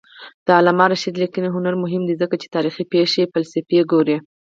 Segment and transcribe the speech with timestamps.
[0.45, 4.17] د علامه رشاد لیکنی هنر مهم دی ځکه چې تاریخي پېښې فلسفي ګوري.